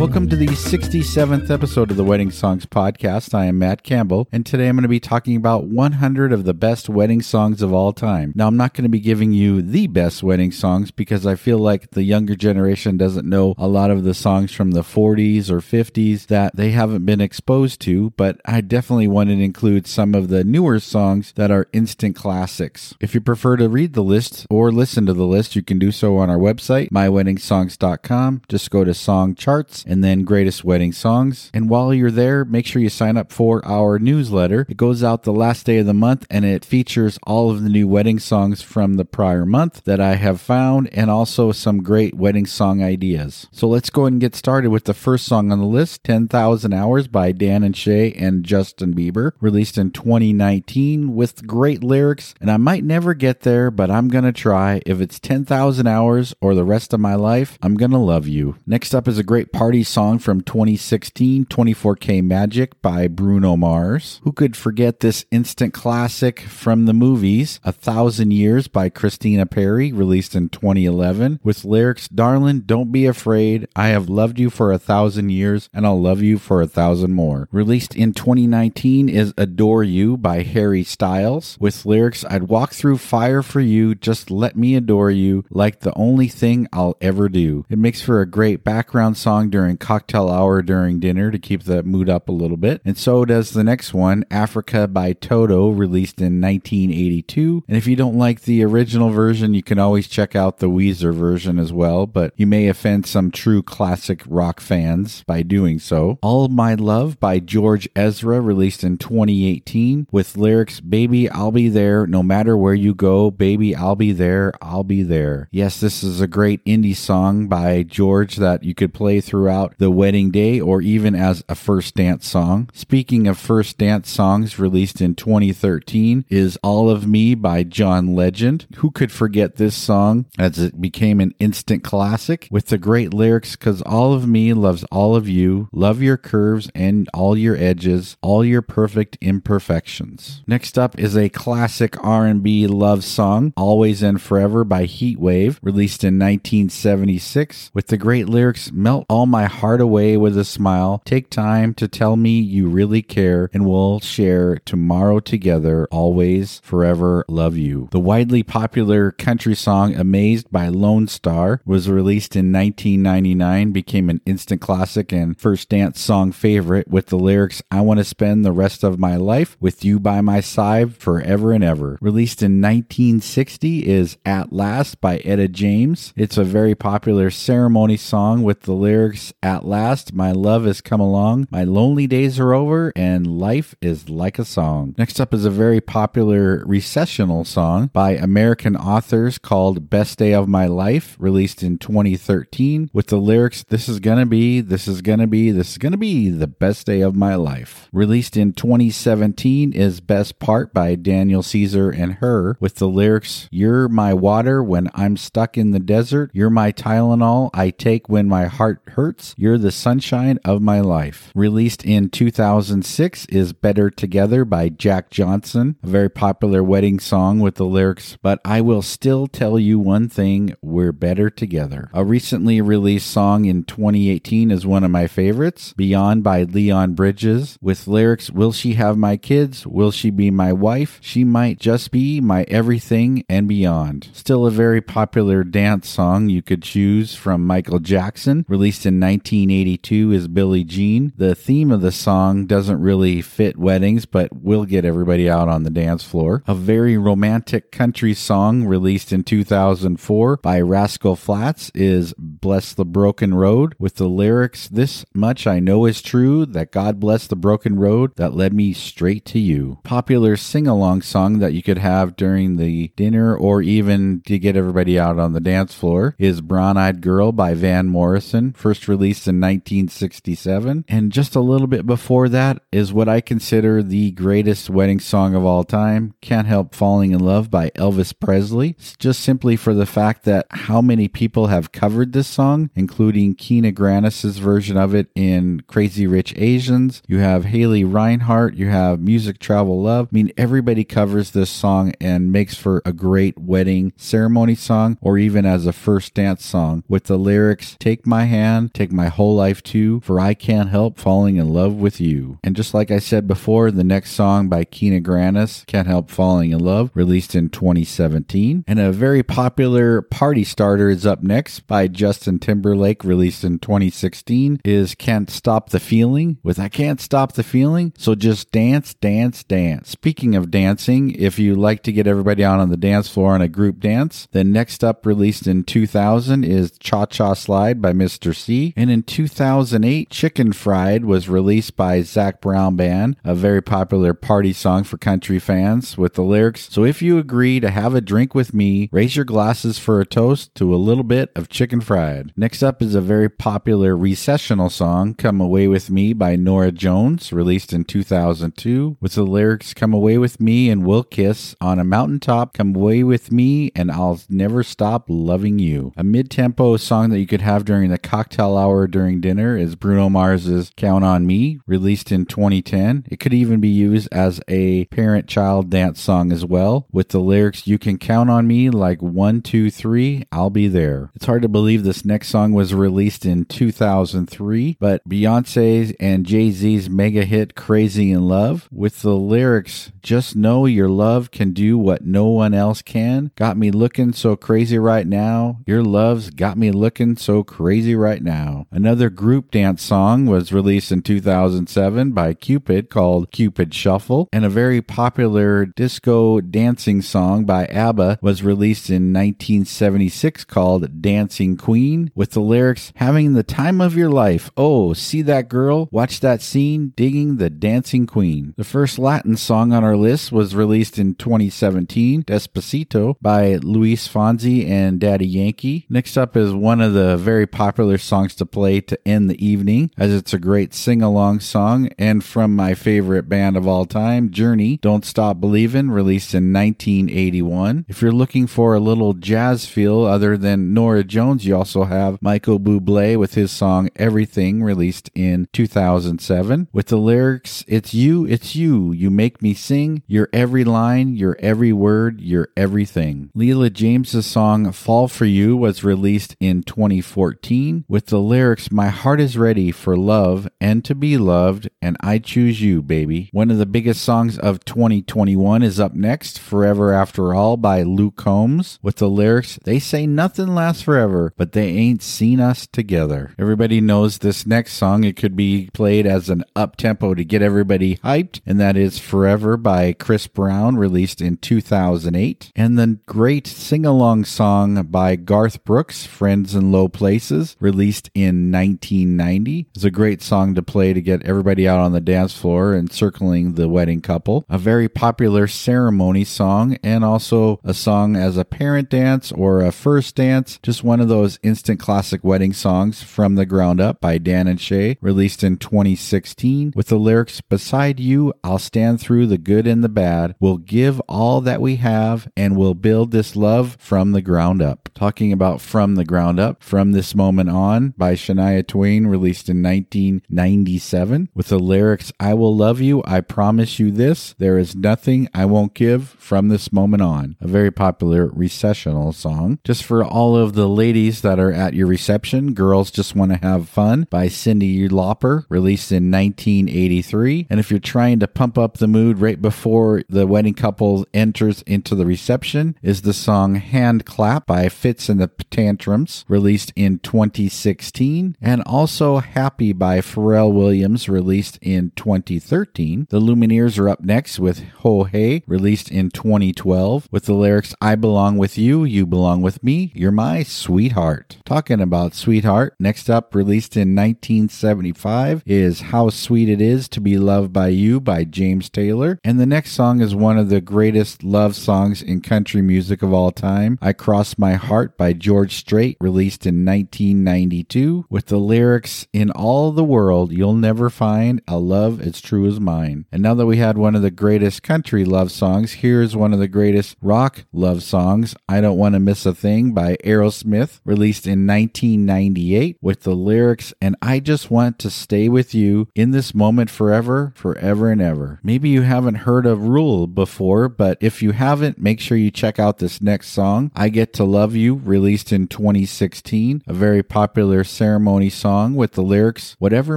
[0.00, 3.34] Welcome to the 67th episode of the Wedding Songs Podcast.
[3.34, 6.54] I am Matt Campbell, and today I'm going to be talking about 100 of the
[6.54, 8.32] best wedding songs of all time.
[8.34, 11.58] Now, I'm not going to be giving you the best wedding songs because I feel
[11.58, 15.58] like the younger generation doesn't know a lot of the songs from the 40s or
[15.60, 20.28] 50s that they haven't been exposed to, but I definitely wanted to include some of
[20.28, 22.94] the newer songs that are instant classics.
[23.00, 25.92] If you prefer to read the list or listen to the list, you can do
[25.92, 28.42] so on our website, myweddingsongs.com.
[28.48, 31.50] Just go to song charts and then greatest wedding songs.
[31.52, 34.64] And while you're there, make sure you sign up for our newsletter.
[34.68, 37.68] It goes out the last day of the month and it features all of the
[37.68, 42.14] new wedding songs from the prior month that I have found and also some great
[42.14, 43.48] wedding song ideas.
[43.50, 46.72] So let's go ahead and get started with the first song on the list 10,000
[46.72, 52.34] Hours by Dan and Shay and Justin Bieber, released in 2019 with great lyrics.
[52.40, 54.80] And I might never get there, but I'm going to try.
[54.86, 58.56] If it's 10,000 hours or the rest of my life, I'm going to love you.
[58.66, 64.20] Next up is a great party song from 2016, 24K Magic by Bruno Mars.
[64.24, 69.92] Who could forget this instant classic from the movies, A Thousand Years by Christina Perri,
[69.92, 73.68] released in 2011, with lyrics, Darling, don't be afraid.
[73.74, 77.12] I have loved you for a thousand years, and I'll love you for a thousand
[77.12, 77.48] more.
[77.52, 83.42] Released in 2019 is Adore You by Harry Styles, with lyrics, I'd walk through fire
[83.42, 87.64] for you, just let me adore you, like the only thing I'll ever do.
[87.68, 91.82] It makes for a great background song during cocktail hour during dinner to keep the
[91.82, 92.80] mood up a little bit.
[92.84, 97.64] And so does the next one, Africa by Toto, released in 1982.
[97.68, 101.14] And if you don't like the original version, you can always check out the Weezer
[101.14, 106.18] version as well, but you may offend some true classic rock fans by doing so.
[106.22, 112.06] All My Love by George Ezra, released in 2018, with lyrics, Baby, I'll be there
[112.06, 113.30] no matter where you go.
[113.30, 114.52] Baby, I'll be there.
[114.60, 115.48] I'll be there.
[115.50, 119.90] Yes, this is a great indie song by George that you could play throughout the
[119.90, 122.68] wedding day or even as a first dance song.
[122.72, 128.66] Speaking of first dance songs released in 2013 is All of Me by John Legend.
[128.76, 133.56] Who could forget this song as it became an instant classic with the great lyrics
[133.56, 138.16] cuz all of me loves all of you, love your curves and all your edges,
[138.22, 140.42] all your perfect imperfections.
[140.46, 146.18] Next up is a classic R&B love song, Always and Forever by Heatwave, released in
[146.18, 151.02] 1976 with the great lyrics melt all my heart away with a smile.
[151.04, 155.86] Take time to tell me you really care, and we'll share tomorrow together.
[155.90, 157.88] Always, forever, love you.
[157.90, 164.20] The widely popular country song Amazed by Lone Star was released in 1999, became an
[164.26, 168.52] instant classic and first dance song favorite with the lyrics I want to spend the
[168.52, 171.98] rest of my life with you by my side forever and ever.
[172.00, 176.12] Released in 1960 is At Last by Etta James.
[176.16, 181.00] It's a very popular ceremony song with the lyrics at last, my love has come
[181.00, 181.48] along.
[181.50, 184.94] My lonely days are over, and life is like a song.
[184.98, 190.48] Next up is a very popular recessional song by American authors called Best Day of
[190.48, 195.26] My Life, released in 2013, with the lyrics This is gonna be, this is gonna
[195.26, 197.88] be, this is gonna be the best day of my life.
[197.92, 203.88] Released in 2017 is Best Part by Daniel Caesar and Her, with the lyrics You're
[203.88, 206.30] my water when I'm stuck in the desert.
[206.32, 209.19] You're my Tylenol I take when my heart hurts.
[209.36, 211.30] You're the Sunshine of My Life.
[211.34, 217.56] Released in 2006 is Better Together by Jack Johnson, a very popular wedding song with
[217.56, 221.90] the lyrics, But I will still tell you one thing, we're better together.
[221.92, 227.58] A recently released song in 2018 is one of my favorites, Beyond by Leon Bridges,
[227.60, 229.66] with lyrics, Will she have my kids?
[229.66, 230.98] Will she be my wife?
[231.02, 234.08] She might just be my everything and beyond.
[234.12, 239.09] Still a very popular dance song you could choose from Michael Jackson, released in 19
[239.10, 241.12] 1982 is Billie Jean.
[241.16, 245.64] The theme of the song doesn't really fit weddings, but will get everybody out on
[245.64, 246.44] the dance floor.
[246.46, 253.34] A very romantic country song released in 2004 by Rascal Flatts is Bless the Broken
[253.34, 257.80] Road with the lyrics, This much I know is true, that God bless the broken
[257.80, 259.80] road that led me straight to you.
[259.82, 264.56] Popular sing along song that you could have during the dinner or even to get
[264.56, 268.99] everybody out on the dance floor is Brown Eyed Girl by Van Morrison, first released
[269.00, 270.84] released in 1967.
[270.86, 275.34] And just a little bit before that is what I consider the greatest wedding song
[275.34, 278.76] of all time, Can't Help Falling in Love by Elvis Presley.
[278.78, 283.34] It's just simply for the fact that how many people have covered this song, including
[283.34, 287.02] Kina Grannis's version of it in Crazy Rich Asians.
[287.06, 290.08] You have Haley Reinhart, you have Music Travel Love.
[290.12, 295.16] I mean, everybody covers this song and makes for a great wedding ceremony song or
[295.16, 299.34] even as a first dance song with the lyrics Take my hand, take my whole
[299.34, 302.38] life too, for I can't help falling in love with you.
[302.42, 306.52] And just like I said before, the next song by Kina Grannis, Can't Help Falling
[306.52, 308.64] in Love, released in 2017.
[308.66, 314.60] And a very popular party starter is up next by Justin Timberlake, released in 2016,
[314.64, 317.92] is Can't Stop the Feeling with I Can't Stop the Feeling.
[317.96, 319.90] So just dance, dance, dance.
[319.90, 323.42] Speaking of dancing, if you like to get everybody out on the dance floor on
[323.42, 328.34] a group dance, then next up, released in 2000, is Cha Cha Slide by Mr.
[328.34, 328.72] C.
[328.80, 334.54] And in 2008, Chicken Fried was released by Zac Brown Band, a very popular party
[334.54, 338.34] song for country fans with the lyrics So if you agree to have a drink
[338.34, 342.32] with me, raise your glasses for a toast to a little bit of chicken fried.
[342.38, 347.34] Next up is a very popular recessional song, Come Away With Me by Norah Jones,
[347.34, 351.84] released in 2002, with the lyrics Come Away With Me and We'll Kiss on a
[351.84, 355.92] mountaintop, come away with me and I'll never stop loving you.
[355.98, 360.10] A mid tempo song that you could have during the cocktail during dinner is Bruno
[360.10, 363.06] Mars's Count on Me, released in 2010.
[363.10, 367.20] It could even be used as a parent child dance song as well, with the
[367.20, 371.10] lyrics You can count on me like one, two, three, I'll be there.
[371.14, 376.50] It's hard to believe this next song was released in 2003, but Beyonce's and Jay
[376.50, 381.78] Z's mega hit Crazy in Love, with the lyrics Just know your love can do
[381.78, 385.60] what no one else can, got me looking so crazy right now.
[385.66, 388.49] Your love's got me looking so crazy right now.
[388.70, 394.48] Another group dance song was released in 2007 by Cupid called Cupid Shuffle, and a
[394.48, 402.30] very popular disco dancing song by ABBA was released in 1976 called Dancing Queen, with
[402.32, 404.50] the lyrics Having the time of your life.
[404.56, 405.88] Oh, see that girl?
[405.90, 408.54] Watch that scene, digging the Dancing Queen.
[408.56, 414.68] The first Latin song on our list was released in 2017, Despacito, by Luis Fonsi
[414.68, 415.86] and Daddy Yankee.
[415.88, 419.90] Next up is one of the very popular songs to play to end the evening,
[419.96, 424.30] as it's a great sing along song, and from my favorite band of all time,
[424.30, 427.84] Journey, Don't Stop Believin', released in 1981.
[427.86, 432.20] If you're looking for a little jazz feel other than Norah Jones, you also have
[432.22, 438.56] Michael Bublé with his song Everything, released in 2007, with the lyrics It's you, it's
[438.56, 443.30] you, you make me sing, your every line, your every word, your everything.
[443.36, 449.20] Leela James's song Fall for You was released in 2014 with the lyrics My heart
[449.20, 453.28] is ready for love and to be loved and I choose you, baby.
[453.32, 458.14] One of the biggest songs of 2021 is up next, Forever After All by Luke
[458.14, 463.34] Combs with the lyrics They say nothing lasts forever, but they ain't seen us together.
[463.36, 465.02] Everybody knows this next song.
[465.02, 469.00] It could be played as an up tempo to get everybody hyped, and that is
[469.00, 472.52] Forever by Chris Brown, released in 2008.
[472.54, 478.19] And the great sing along song by Garth Brooks, Friends in Low Places, released in
[478.26, 479.68] 1990.
[479.74, 482.92] It's a great song to play to get everybody out on the dance floor and
[482.92, 484.44] circling the wedding couple.
[484.48, 489.72] A very popular ceremony song, and also a song as a parent dance or a
[489.72, 490.58] first dance.
[490.62, 494.60] Just one of those instant classic wedding songs from the ground up by Dan and
[494.60, 499.82] Shay, released in 2016, with the lyrics Beside you, I'll stand through the good and
[499.82, 500.34] the bad.
[500.40, 504.88] We'll give all that we have and we'll build this love from the ground up.
[504.94, 509.62] Talking about From the Ground Up, From This Moment On by Shania Twain, released in
[509.62, 514.34] 1997, with the lyrics I will love you, I promise you this.
[514.38, 517.36] There is nothing I won't give from this moment on.
[517.40, 519.58] A very popular recessional song.
[519.64, 523.38] Just for all of the ladies that are at your reception, Girls Just Want to
[523.38, 527.46] Have Fun by Cyndi Lauper, released in 1983.
[527.50, 531.62] And if you're trying to pump up the mood right before the wedding couple enters
[531.62, 536.98] into the reception, is the song Hand Clap by Fitz and the Tantrums, released in
[536.98, 537.99] 2016.
[538.00, 543.06] And also Happy by Pharrell Williams, released in 2013.
[543.10, 547.96] The Lumineers are up next with Ho Hey, released in 2012, with the lyrics I
[547.96, 551.38] belong with you, you belong with me, you're my sweetheart.
[551.44, 557.18] Talking about sweetheart, next up, released in 1975, is How Sweet It Is to Be
[557.18, 559.18] Loved by You by James Taylor.
[559.22, 563.12] And the next song is one of the greatest love songs in country music of
[563.12, 567.89] all time, I Cross My Heart by George Strait, released in 1992.
[568.08, 572.60] With the lyrics In all the world, you'll never find a love as true as
[572.60, 573.06] mine.
[573.12, 576.38] And now that we had one of the greatest country love songs, here's one of
[576.38, 581.26] the greatest rock love songs, I Don't Want to Miss a Thing by Aerosmith, released
[581.26, 586.34] in 1998 with the lyrics And I just want to stay with you in this
[586.34, 588.40] moment forever, forever and ever.
[588.42, 592.58] Maybe you haven't heard of Ruelle before, but if you haven't, make sure you check
[592.58, 597.64] out this next song, I Get to Love You, released in 2016, a very popular
[597.80, 599.96] ceremony song with the lyrics Whatever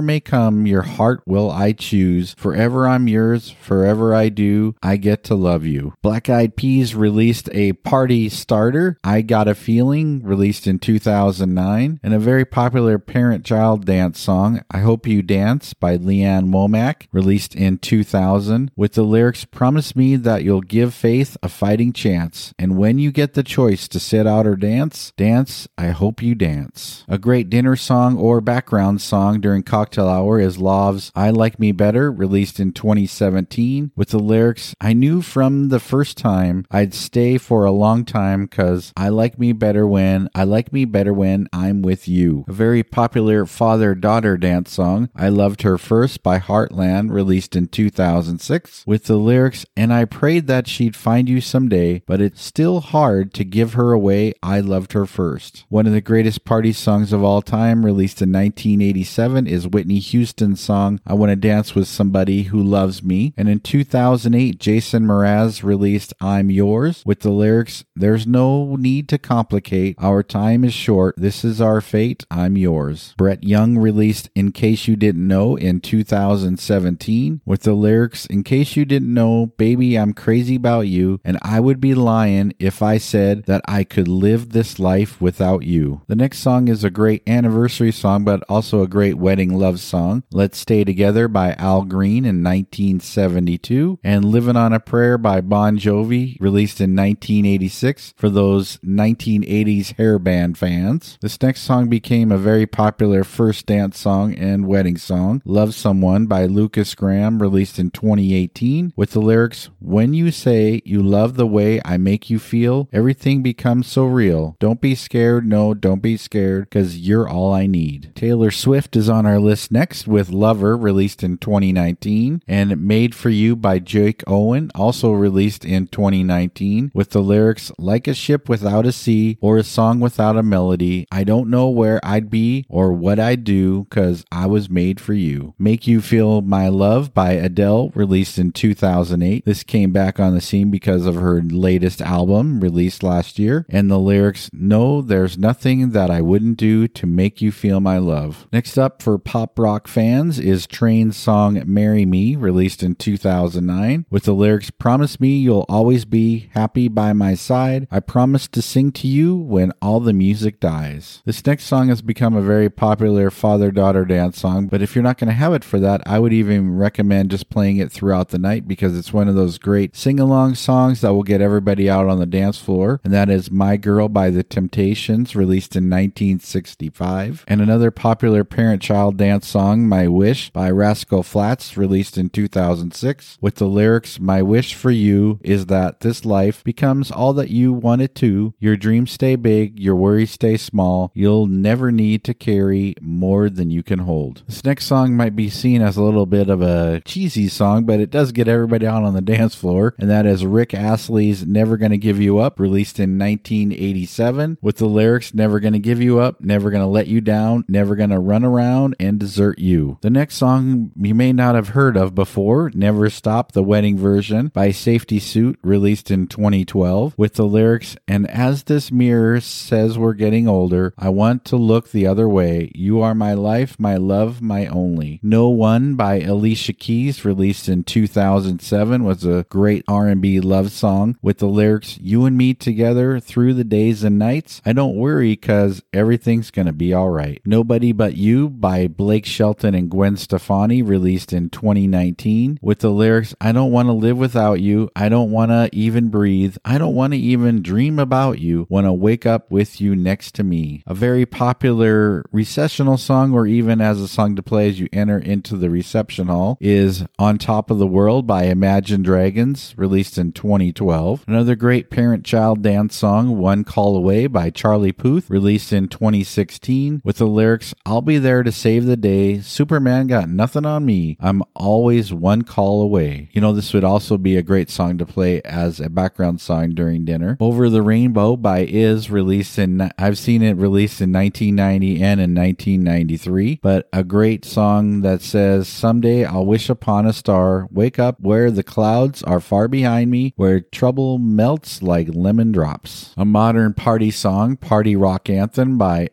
[0.00, 2.34] may come, your heart will I choose.
[2.38, 4.74] Forever I'm yours, forever I do.
[4.82, 5.92] I get to love you.
[6.00, 12.14] Black Eyed Peas released a party starter, I Got a Feeling, released in 2009, and
[12.14, 17.06] a very popular parent child dance song, I Hope You Dance by Lee Ann Womack,
[17.12, 22.54] released in 2000, with the lyrics Promise me that you'll give faith a fighting chance,
[22.58, 26.34] and when you get the choice to sit out or dance, dance, I hope you
[26.34, 27.04] dance.
[27.08, 31.72] A great dinner song or background song during cocktail hour is Lauv's I Like Me
[31.72, 37.38] Better, released in 2017, with the lyrics I knew from the first time I'd stay
[37.38, 41.48] for a long time because I like me better when, I like me better when
[41.54, 42.44] I'm with you.
[42.46, 47.68] A very popular father daughter dance song, I Loved Her First by Heartland, released in
[47.68, 52.80] 2006, with the lyrics And I prayed that she'd find you someday, but it's still
[52.80, 54.34] hard to give her away.
[54.42, 55.64] I loved her first.
[55.70, 60.60] One of the greatest party songs of all time, released in 1987, is Whitney Houston's
[60.60, 63.32] song I Want to Dance with Somebody Who Loves Me.
[63.36, 69.18] And in 2008, Jason Mraz released I'm Yours with the lyrics There's no need to
[69.18, 69.94] complicate.
[70.00, 71.14] Our time is short.
[71.16, 72.24] This is our fate.
[72.28, 73.14] I'm yours.
[73.16, 78.74] Brett Young released In Case You Didn't Know in 2017 with the lyrics In case
[78.74, 82.98] you didn't know, baby, I'm crazy about you, and I would be lying if I
[82.98, 86.02] said that I could live this life without you.
[86.08, 90.22] The next song is a great anniversary song, but also a great wedding love song.
[90.32, 95.76] Let's Stay Together by Al Green in 1972, and Living on a Prayer by Bon
[95.78, 101.18] Jovi, released in 1986 for those 1980s hair band fans.
[101.20, 106.24] This next song became a very popular first dance song and wedding song, Love Someone
[106.24, 111.46] by Lukas Graham, released in 2018, with the lyrics When you say you love the
[111.46, 114.56] way I make you feel, everything becomes so real.
[114.60, 118.12] Don't be scared, no, don't be scared, because you're all I need.
[118.14, 123.28] Taylor Swift is on our list next with Lover, released in 2019, and Made for
[123.28, 128.86] You by Jake Owen, also released in 2019, with the lyrics Like a ship without
[128.86, 131.06] a sea or a song without a melody.
[131.10, 135.12] I don't know where I'd be or what I'd do, because I was made for
[135.12, 135.54] you.
[135.58, 139.44] Make You Feel My Love by Adele, released in 2008.
[139.44, 143.90] This came back on the scene because of her latest album, released last year, and
[143.90, 148.46] the lyrics No, there's nothing that I wouldn't do to make you feel my love.
[148.52, 154.24] Next up for pop rock fans is Train's song Marry Me, released in 2009, with
[154.24, 157.88] the lyrics Promise me you'll always be happy by my side.
[157.90, 161.22] I promise to sing to you when all the music dies.
[161.24, 165.02] This next song has become a very popular father daughter dance song, but if you're
[165.02, 168.28] not going to have it for that, I would even recommend just playing it throughout
[168.28, 171.88] the night because it's one of those great sing along songs that will get everybody
[171.88, 175.84] out on the dance floor, and that is My Girl by The Temptations, released in
[175.84, 177.13] 1965,
[177.46, 183.38] and another popular parent child dance song, My Wish by Rascal Flatts, released in 2006,
[183.40, 187.72] with the lyrics My wish for you is that this life becomes all that you
[187.72, 192.34] want it to, your dreams stay big, your worries stay small, you'll never need to
[192.34, 194.42] carry more than you can hold.
[194.46, 198.00] This next song might be seen as a little bit of a cheesy song, but
[198.00, 201.76] it does get everybody out on the dance floor, and that is Rick Astley's Never
[201.76, 206.40] Gonna Give You Up, released in 1987, with the lyrics Never Gonna Give You Up,
[206.40, 209.98] Never Gonna Let You Down, Never Gonna Run Around and Desert You.
[210.00, 214.48] The next song you may not have heard of before, Never Stop, the wedding version
[214.48, 220.48] by Safetysuit, released in 2012, with the lyrics And as this mirror says we're getting
[220.48, 222.70] older, I want to look the other way.
[222.74, 225.20] You are my life, my love, my only.
[225.22, 231.38] No One by Alicia Keys, released in 2007, was a great R&B love song with
[231.38, 234.60] the lyrics You and me together through the days and nights.
[234.64, 237.40] I don't worry cuz everything's going to all right.
[237.44, 243.34] Nobody But You by Blake Shelton and Gwen Stefani, released in 2019, with the lyrics
[243.40, 244.90] I don't want to live without you.
[244.96, 246.56] I don't want to even breathe.
[246.64, 248.66] I don't want to even dream about you.
[248.70, 250.82] Want to wake up with you next to me.
[250.86, 255.18] A very popular recessional song, or even as a song to play as you enter
[255.18, 260.32] into the reception hall, is On Top of the World by Imagine Dragons, released in
[260.32, 261.24] 2012.
[261.26, 266.73] Another great parent child dance song, One Call Away by Charlie Puth, released in 2016.
[266.74, 269.40] 2015 with the lyrics, I'll be there to save the day.
[269.40, 271.16] Superman got nothing on me.
[271.20, 273.28] I'm always one call away.
[273.32, 276.74] You know, this would also be a great song to play as a background song
[276.74, 277.36] during dinner.
[277.40, 282.34] Over the Rainbow by Iz released in, I've seen it released in 1990 and in
[282.34, 288.20] 1993, but a great song that says, Someday I'll wish upon a star, wake up
[288.20, 293.12] where the clouds are far behind me, where trouble melts like lemon drops.
[293.16, 296.08] A modern party song, Party Rock Anthem by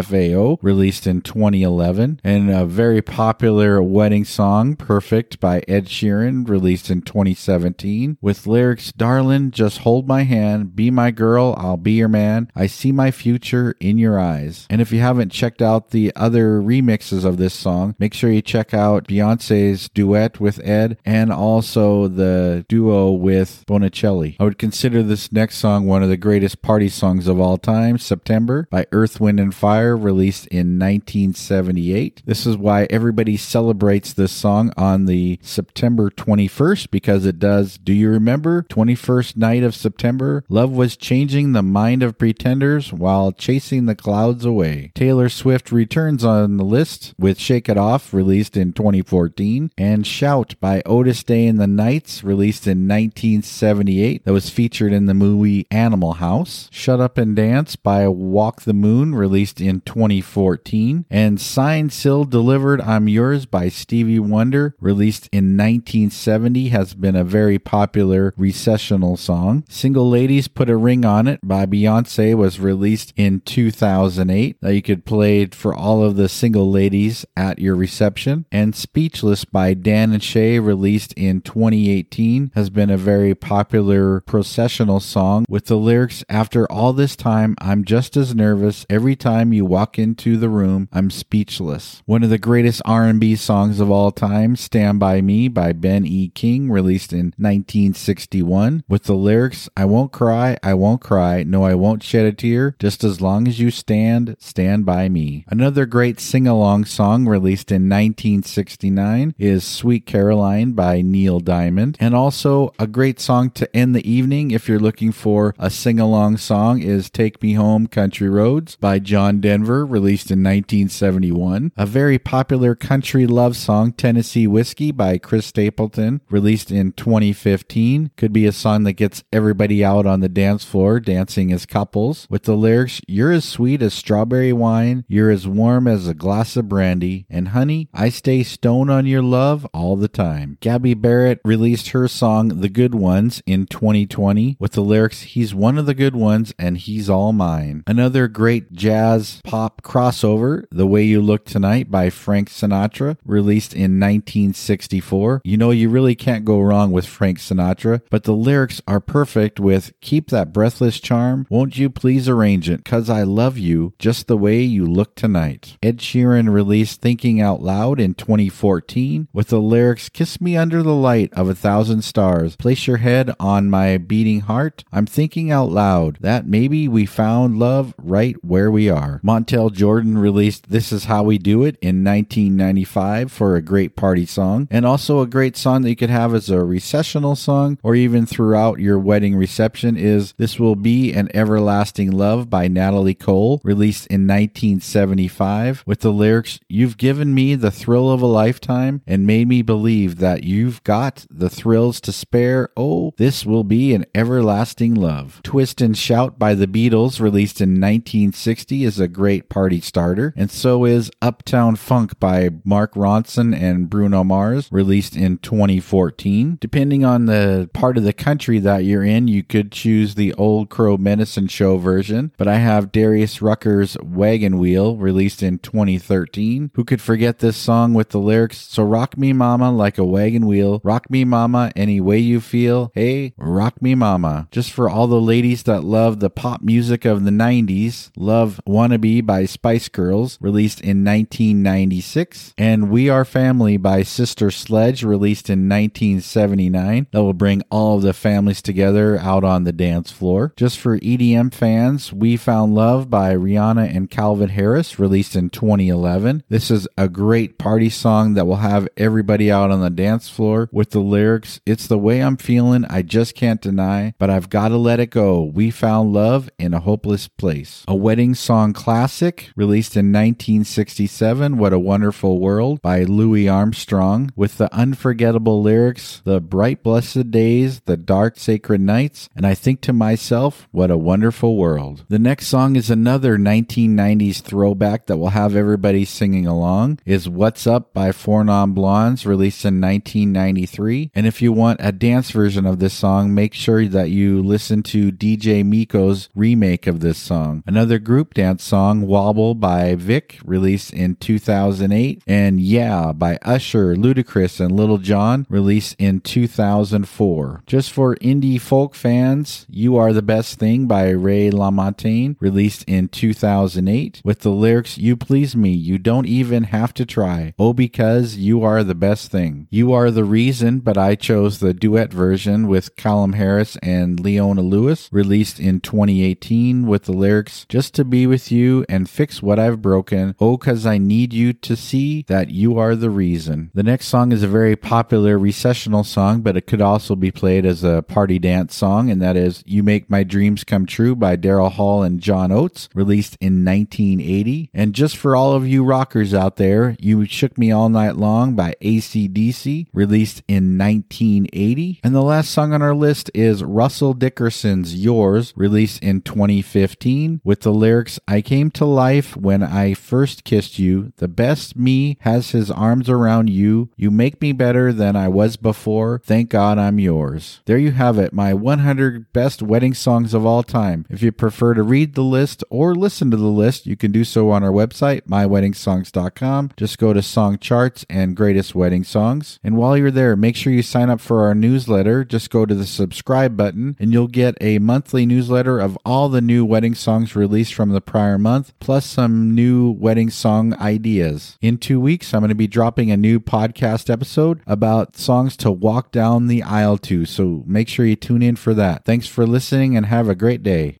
[0.00, 6.90] LMFAO, released in 2011, and a very popular wedding song, Perfect by Ed Sheeran, released
[6.90, 12.08] in 2017, with lyrics, Darling, just hold my hand, be my girl, I'll be your
[12.08, 14.66] man, I see my future in your eyes.
[14.70, 18.42] And if you haven't checked out the other remixes of this song, make sure you
[18.42, 24.36] check out Beyonce's duet with Ed and also the duo with Bonicelli.
[24.40, 27.98] I would consider this next song one of the greatest party songs of all time,
[27.98, 32.22] September by Earth, Wind, and Fire, released in 1978.
[32.24, 37.78] This is why everybody celebrates this song on the September 21st because it does.
[37.78, 38.64] Do you remember?
[38.68, 44.44] 21st night of September, love was changing the mind of pretenders while chasing the clouds
[44.44, 44.92] away.
[44.94, 50.54] Taylor Swift returns on the list with Shake It Off, released in 2014, and Shout
[50.60, 55.66] by Otis Day and the Knights, released in 1978, that was featured in the movie
[55.70, 56.68] Animal House.
[56.70, 62.80] Shut Up and Dance by Walk the Moon, released in 2014, and Signed, Sealed, Delivered,
[62.80, 69.64] I'm Yours by Stevie Wonder, released in 1970, has been a very popular recessional song.
[69.68, 74.56] Single Ladies Put a Ring on It by Beyonce was released in 2008.
[74.60, 78.46] That you could play it for all of the single ladies at your reception.
[78.50, 85.00] And Speechless by Dan and Shay, released in 2018, has been a very popular processional
[85.00, 89.64] song with the lyrics After all this time, I'm just as nervous every time you
[89.70, 90.88] walk into the room.
[90.92, 92.02] I'm speechless.
[92.04, 96.28] One of the greatest R&B songs of all time, Stand By Me by Ben E.
[96.34, 101.76] King, released in 1961, with the lyrics I won't cry, I won't cry, no I
[101.76, 105.44] won't shed a tear, just as long as you stand, stand by me.
[105.48, 112.72] Another great sing-along song released in 1969 is Sweet Caroline by Neil Diamond, and also
[112.80, 117.08] a great song to end the evening if you're looking for a sing-along song is
[117.08, 121.72] Take Me Home Country Roads by John Denver, released in 1971.
[121.76, 128.10] A very popular country love song, Tennessee Whiskey by Chris Stapleton, released in 2015.
[128.16, 132.26] Could be a song that gets everybody out on the dance floor dancing as couples
[132.30, 136.56] with the lyrics, You're as sweet as strawberry wine, you're as warm as a glass
[136.56, 140.58] of brandy, and honey, I stay stone on your love all the time.
[140.60, 145.78] Gabby Barrett released her song The Good Ones in 2020 with the lyrics, He's one
[145.78, 147.82] of the good ones and he's all mine.
[147.86, 153.98] Another great jazz pop crossover, The Way You Look Tonight by Frank Sinatra, released in
[153.98, 155.42] 1964.
[155.42, 159.58] You know, you really can't go wrong with Frank Sinatra, but the lyrics are perfect
[159.58, 164.28] with Keep that breathless charm, won't you please arrange it, cause I love you just
[164.28, 165.76] the way you look tonight.
[165.82, 170.94] Ed Sheeran released Thinking Out Loud in 2014 with the lyrics Kiss me under the
[170.94, 174.84] light of a thousand stars, place your head on my beating heart.
[174.92, 179.18] I'm thinking out loud that maybe we found love right where we are.
[179.40, 184.26] Montel Jordan released This Is How We Do It in 1995 for a great party
[184.26, 187.94] song, and also a great song that you could have as a recessional song or
[187.94, 193.62] even throughout your wedding reception is This Will Be an Everlasting Love by Natalie Cole,
[193.64, 199.26] released in 1975, with the lyrics You've given me the thrill of a lifetime and
[199.26, 202.68] made me believe that you've got the thrills to spare.
[202.76, 205.40] Oh, this will be an everlasting love.
[205.42, 210.50] Twist and Shout by the Beatles, released in 1960, is a great party starter, and
[210.50, 216.56] so is Uptown Funk by Mark Ronson and Bruno Mars, released in 2014.
[216.58, 220.70] Depending on the part of the country that you're in, you could choose the Old
[220.70, 226.70] Crow Medicine Show version, but I have Darius Rucker's Wagon Wheel, released in 2013.
[226.72, 230.46] Who could forget this song with the lyrics, So rock me mama like a wagon
[230.46, 234.48] wheel, rock me mama any way you feel, hey, rock me mama.
[234.50, 239.09] Just for all the ladies that love the pop music of the 90s, love Wannabe
[239.18, 245.68] by Spice Girls, released in 1996, and We Are Family by Sister Sledge, released in
[245.68, 247.08] 1979.
[247.10, 250.52] That will bring all of the families together out on the dance floor.
[250.56, 256.44] Just for EDM fans, We Found Love by Rihanna and Calvin Harris, released in 2011.
[256.48, 260.68] This is a great party song that will have everybody out on the dance floor
[260.70, 264.68] with the lyrics, It's the way I'm feeling, I just can't deny, but I've got
[264.68, 265.42] to let it go.
[265.42, 267.84] We found love in a hopeless place.
[267.88, 274.30] A wedding song classic classic released in 1967, What a Wonderful World by Louis Armstrong,
[274.36, 279.80] with the unforgettable lyrics, The bright blessed days, the dark sacred nights, and I think
[279.82, 282.04] to myself, What a wonderful world.
[282.10, 287.66] The next song is another 1990s throwback that will have everybody singing along, is What's
[287.66, 291.10] Up by Four Non Blondes, released in 1993.
[291.14, 294.82] And if you want a dance version of this song, make sure that you listen
[294.82, 297.62] to DJ Miko's remake of this song.
[297.66, 304.60] Another group dance song, Wobble by Vic, released in 2008, and Yeah by Usher, Ludacris,
[304.60, 307.62] and Lil Jon, released in 2004.
[307.66, 313.08] Just for indie folk fans, You Are the Best Thing by Ray LaMontagne, released in
[313.08, 317.54] 2008, with the lyrics, You please me, you don't even have to try.
[317.58, 319.68] Oh, because you are the best thing.
[319.70, 324.62] You are the reason, but I chose the duet version with Callum Harris and Leona
[324.62, 329.58] Lewis, released in 2018, with the lyrics, Just to be with you and fix what
[329.58, 330.34] I've broken.
[330.40, 333.70] Oh, cause I need you to see that you are the reason.
[333.74, 337.66] The next song is a very popular recessional song, but it could also be played
[337.66, 341.36] as a party dance song, and that is You Make My Dreams Come True by
[341.36, 344.70] Daryl Hall and John Oates, released in 1980.
[344.72, 348.54] And just for all of you rockers out there, You Shook Me All Night Long
[348.54, 352.00] by ACDC, released in 1980.
[352.02, 357.60] And the last song on our list is Russell Dickerson's Yours, released in 2015, with
[357.60, 361.12] the lyrics I came to life when I first kissed you.
[361.16, 363.90] The best me has his arms around you.
[363.96, 366.20] You make me better than I was before.
[366.24, 367.60] Thank God I'm yours.
[367.66, 371.06] There you have it, my 100 best wedding songs of all time.
[371.08, 374.24] If you prefer to read the list or listen to the list, you can do
[374.24, 376.70] so on our website, myweddingsongs.com.
[376.76, 379.58] Just go to song charts and greatest wedding songs.
[379.62, 382.24] And while you're there, make sure you sign up for our newsletter.
[382.24, 386.40] Just go to the subscribe button and you'll get a monthly newsletter of all the
[386.40, 391.56] new wedding songs released from the prior month, plus some new wedding song ideas.
[391.62, 395.70] In two weeks, I'm going to be dropping a new podcast episode about songs to
[395.70, 397.24] walk down the aisle to.
[397.24, 399.06] So make sure you tune in for that.
[399.06, 400.98] Thanks for listening and have a great day.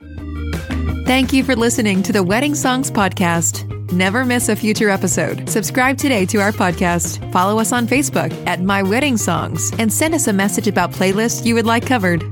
[1.05, 3.67] Thank you for listening to the Wedding Songs Podcast.
[3.93, 5.49] Never miss a future episode.
[5.49, 7.21] Subscribe today to our podcast.
[7.33, 11.45] Follow us on Facebook at My Wedding Songs and send us a message about playlists
[11.45, 12.23] you would like covered.